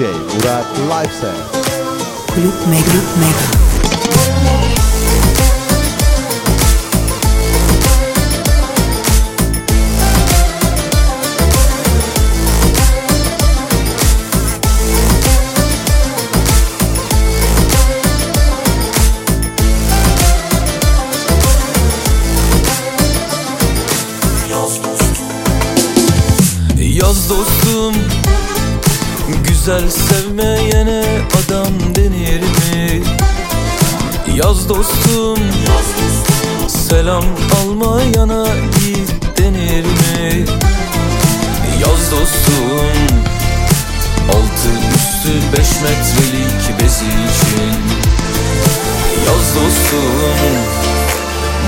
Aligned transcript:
DJ 0.00 0.06
Murat 0.32 0.64
Liveset. 0.88 1.36
Kulüp 2.32 2.66
Mega 2.66 3.00
Mega. 3.20 3.69
Güzel 29.70 29.90
sevmeyene 29.90 31.04
adam 31.30 31.94
denir 31.94 32.40
mi? 32.40 33.02
Yaz 34.34 34.68
dostum 34.68 35.38
Selam 36.68 37.24
almayana 37.60 38.46
yiğit 38.80 39.38
denir 39.38 39.84
mi? 39.84 40.44
Yaz 41.80 42.10
dostum 42.10 43.16
Altı 44.28 44.70
üstü 44.94 45.32
beş 45.52 45.68
metrelik 45.82 46.80
bezi 46.80 47.04
için 47.04 47.80
Yaz 49.26 49.54
dostum 49.54 50.56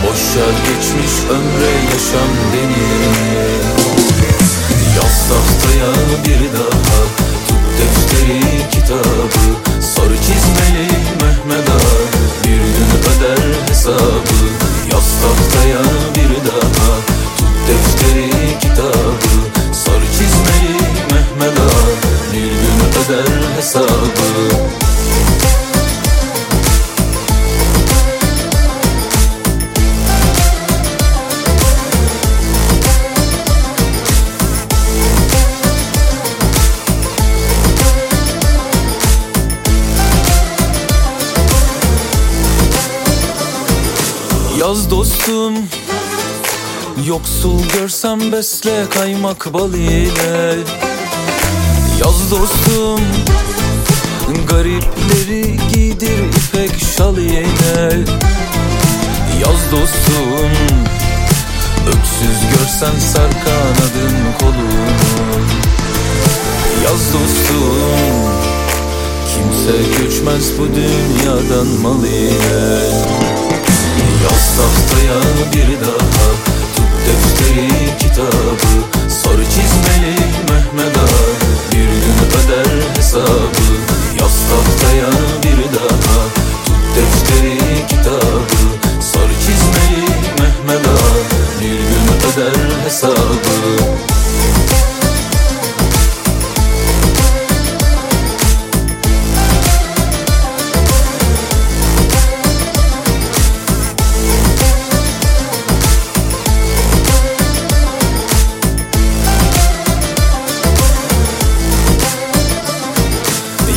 Boşa 0.02 0.46
geçmiş 0.50 1.30
ömre 1.30 1.72
yaşam 1.92 2.32
denir 2.52 3.08
mi? 3.08 3.48
Yaz 4.96 5.28
tahtaya 5.28 5.92
bir 6.24 6.58
daha 6.58 7.21
Defteri 8.22 8.70
kitabı. 8.70 9.82
Sarı 9.82 10.16
çizmeli 10.16 10.88
Mehmet 11.22 11.68
Ağa 11.70 12.44
Bir 12.44 12.56
gün 12.56 12.90
öder 13.10 13.68
hesabı. 13.68 14.38
Yaz 14.92 15.20
tahtaya 15.22 15.82
bir 16.14 16.50
daha 16.50 16.96
Tut 17.36 17.48
defteri 17.68 18.58
kitabı. 18.60 19.72
Sarı 19.72 20.06
çizmeli 20.06 20.78
Mehmet 21.10 21.58
Ağa 21.58 22.32
Bir 22.32 22.50
gün 22.50 23.04
öder 23.04 23.56
hesabı 23.56 24.81
dostum 45.22 45.54
Yoksul 47.06 47.60
görsem 47.72 48.32
besle 48.32 48.84
kaymak 48.90 49.54
bal 49.54 49.74
ile. 49.74 50.58
Yaz 52.00 52.30
dostum 52.30 53.00
Garipleri 54.50 55.58
giydir 55.72 56.18
ipek 56.18 56.70
şal 56.96 57.16
ile. 57.16 58.04
Yaz 59.40 59.72
dostum 59.72 60.52
Öksüz 61.86 62.38
görsen 62.50 62.98
sar 62.98 63.30
kanadın 63.44 64.16
kolunu. 64.40 64.86
Yaz 66.84 67.12
dostum 67.12 68.32
Kimse 69.28 70.02
göçmez 70.02 70.58
bu 70.58 70.66
dünyadan 70.66 71.66
mal 71.66 72.04
ile 72.04 73.41
Yaz 74.22 74.56
tahtaya 74.56 75.18
bir 75.52 75.80
daha 75.80 76.28
Tut 76.76 76.92
defteri 77.06 77.98
kitabı. 77.98 78.74
Sarı 79.08 79.44
çizmeli 79.44 80.16
Mehmet 80.48 80.96
Ağa 80.96 81.72
Bir 81.72 81.88
gün 81.88 82.18
öder 82.38 82.96
hesabı. 82.96 83.66
Yaz 84.20 84.36
tahtaya 84.50 85.10
bir 85.42 85.58
daha 85.74 86.22
Tut 86.66 86.82
defteri 86.96 87.86
kitabı. 87.88 88.62
Sarı 89.12 89.34
çizmeli 89.44 90.06
Mehmet 90.38 90.86
Ağa 90.86 91.60
Bir 91.60 91.78
gün 91.78 92.06
öder 92.32 92.84
hesabı 92.84 93.92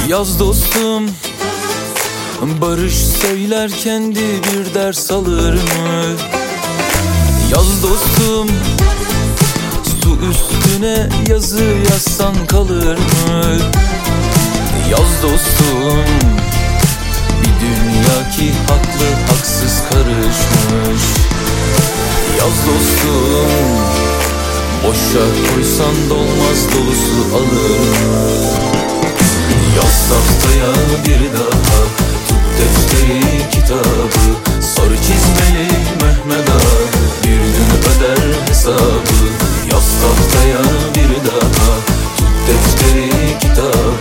Yaz 0.08 0.40
dostum 0.40 1.10
Barış 2.62 2.96
söyler 2.96 3.72
kendi 3.72 4.20
bir 4.20 4.74
ders 4.74 5.12
alır 5.12 5.54
mı? 5.54 6.16
Yaz 7.52 7.84
dostum 7.84 8.48
Su 10.02 10.18
üstüne 10.30 11.10
yazı 11.30 11.64
yazsan 11.92 12.46
kalır 12.48 12.98
mı? 12.98 13.44
Yaz 14.92 15.24
dostum 15.24 16.06
Bir 17.42 17.66
dünya 17.66 18.30
ki 18.32 18.54
haklı 18.68 19.34
haksız 19.36 19.84
karışmış 19.90 21.04
Yaz 22.40 22.66
dostum 22.68 23.52
Boşa 24.84 25.54
koysan 25.54 26.10
dolmaz 26.10 26.68
dolusu 26.74 27.36
alır 27.36 27.80
mı? 27.80 28.95
Yaz 29.76 30.10
tahtaya 30.10 30.74
bir 31.06 31.34
daha 31.34 31.80
Tut 32.28 32.44
defteri 32.58 33.50
kitabı. 33.52 34.62
Sarı 34.62 34.98
çizmeli 34.98 35.68
Mehmet 36.02 36.50
Ağa 36.50 37.24
Bir 37.24 37.38
gün 37.38 37.72
öder 37.90 38.48
hesabı. 38.48 39.18
Yaz 39.72 39.90
tahtaya 40.02 40.62
bir 40.96 41.16
daha 41.28 41.76
Tut 42.18 42.34
defteri 42.48 43.40
kitabı 43.40 43.95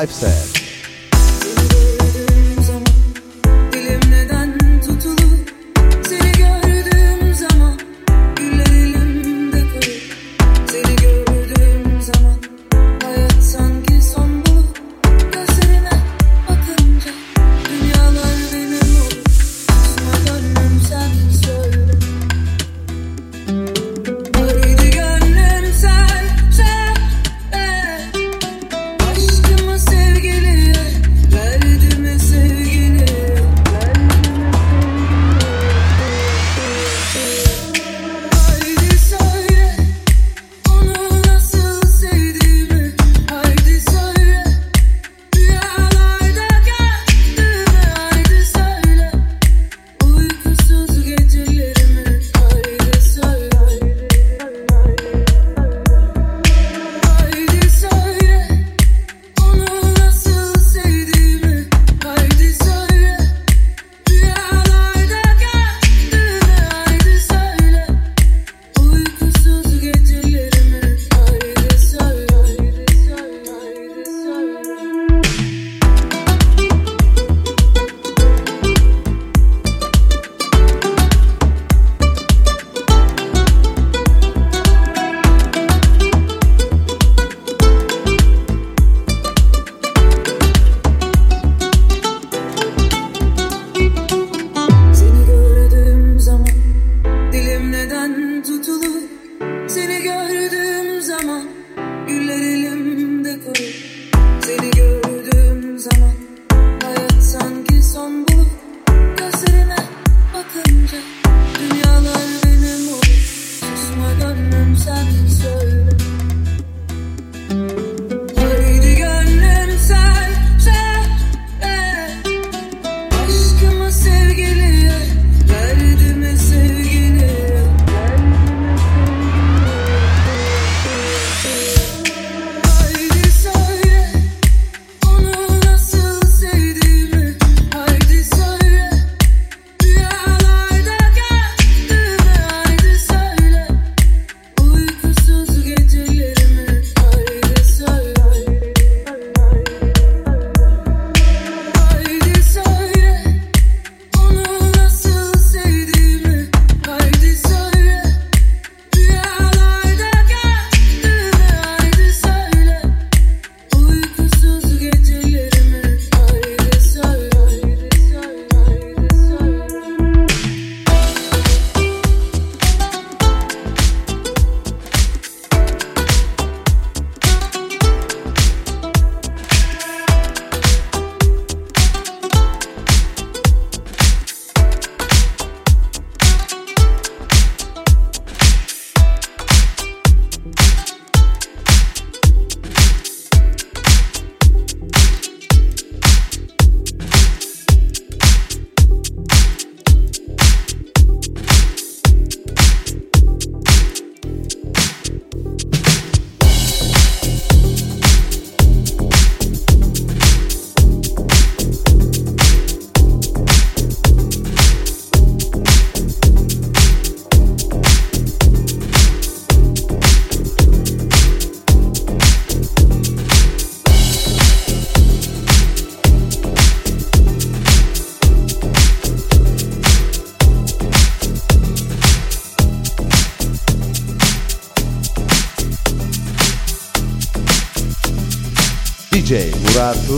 Murat 0.00 0.22
Live 0.22 0.49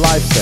Murat 0.03 0.42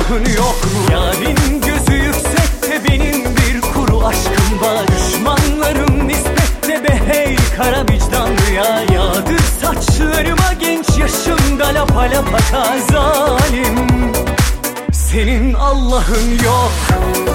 günahın 0.00 0.36
yok 0.36 0.64
mu? 0.64 0.92
Yarın 0.92 1.60
gözü 1.60 1.92
yüksekte 1.92 2.84
benim 2.88 3.24
bir 3.24 3.60
kuru 3.60 4.06
aşkım 4.06 4.60
var 4.60 4.86
Düşmanlarım 4.88 6.08
nispette 6.08 6.84
be 6.84 7.00
hey 7.06 7.36
kara 7.56 7.82
vicdanlı 7.82 8.50
ya 8.56 8.82
Yağdır 8.94 9.40
saçlarıma 9.62 10.52
genç 10.60 10.98
yaşımda 10.98 11.66
lapa 11.66 12.00
lapa 12.00 12.38
kazalim 12.50 13.88
Senin 14.92 15.54
Allah'ın 15.54 16.30
yok 16.44 16.72
mu? 16.90 17.32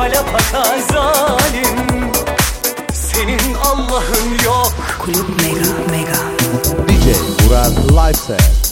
palapata 0.00 0.64
zalim. 0.92 2.12
Senin 2.92 3.54
Allah'ın 3.54 4.44
yok. 4.44 4.72
Kulüp 4.98 5.28
Mega 5.28 5.90
Mega. 5.90 6.18
DJ 6.88 7.06
Murat 7.44 7.72
Liveset. 7.90 8.69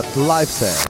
DJ 0.00 0.02
Murat 0.02 0.16
Live 0.16 0.48
Set. 0.48 0.89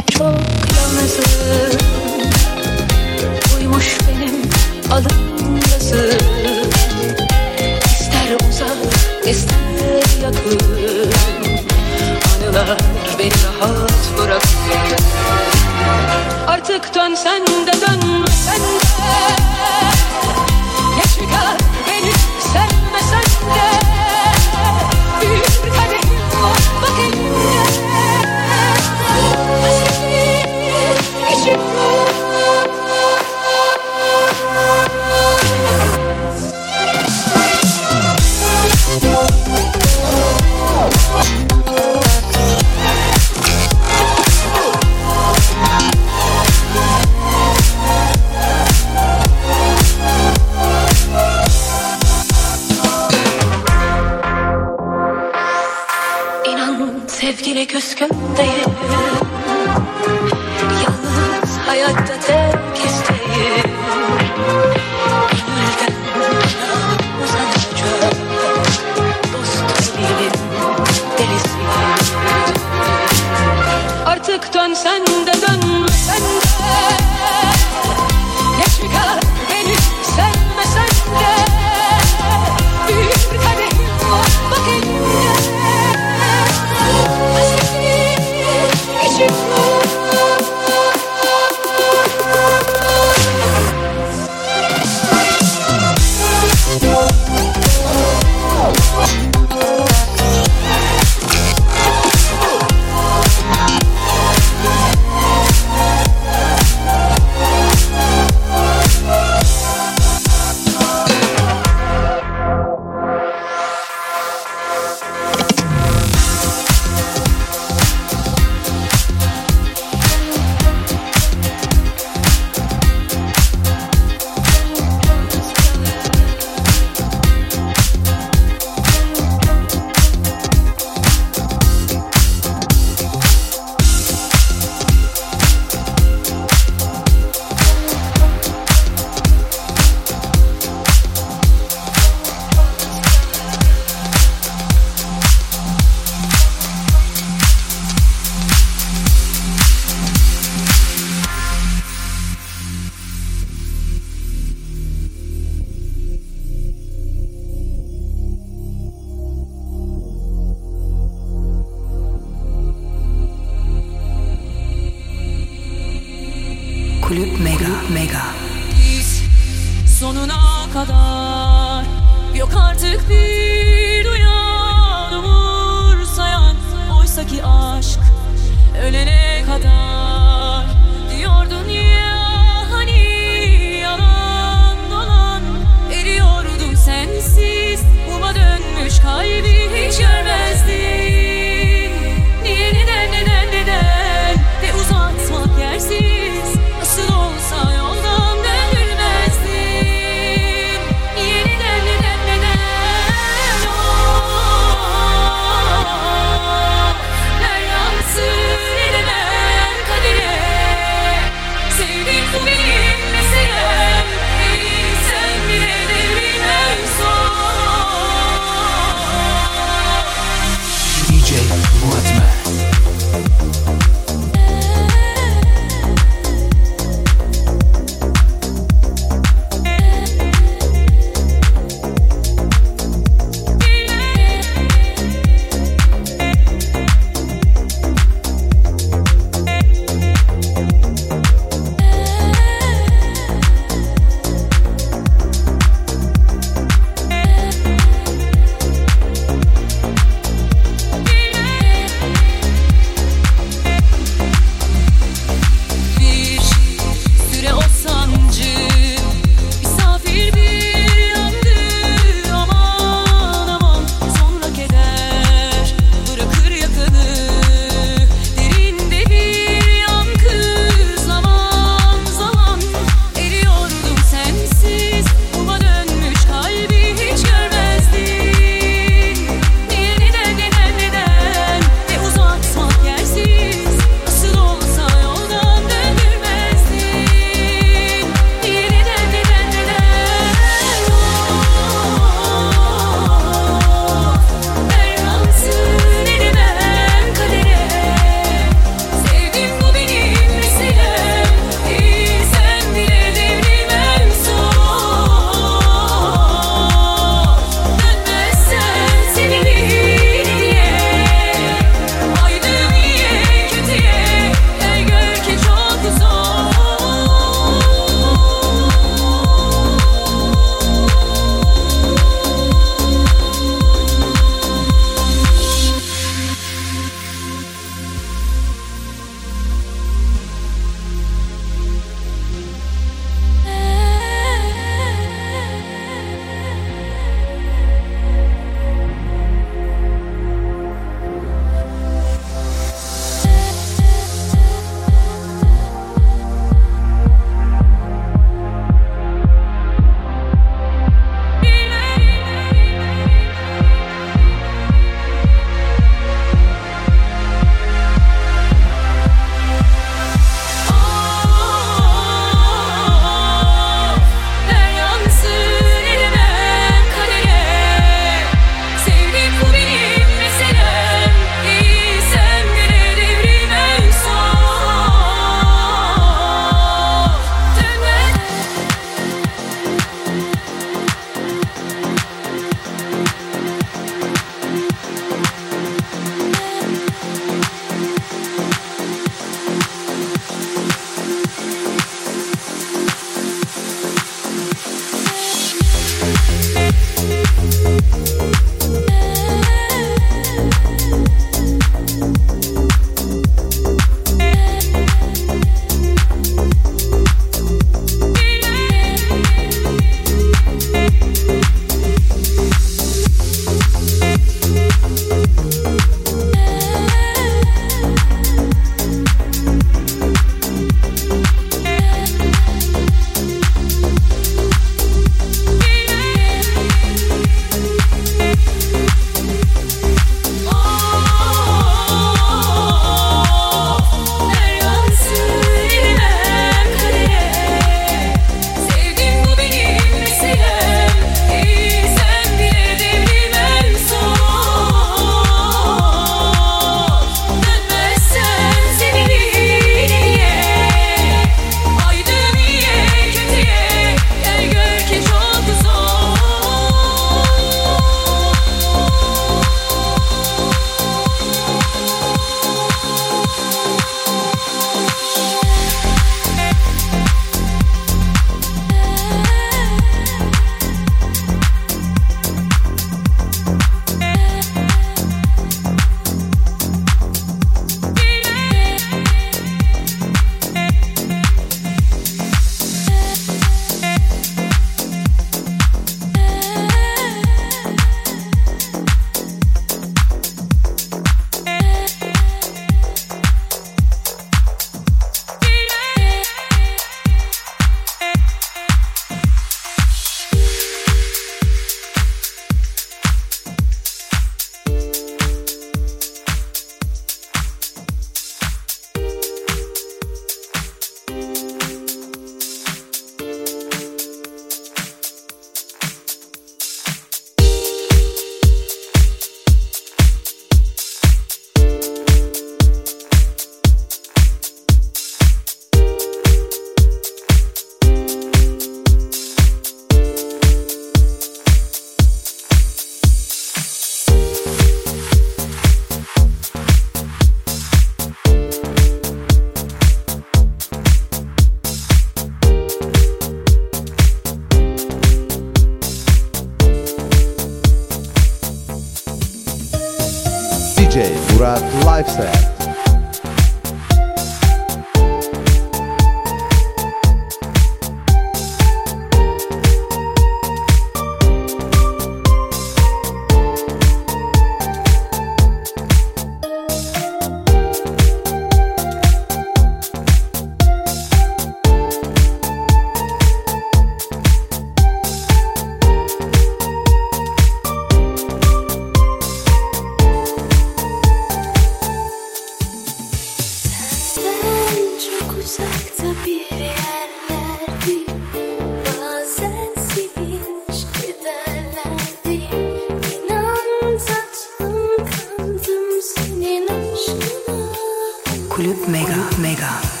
Kulüp 599.21 599.37
Mega 599.37 600.00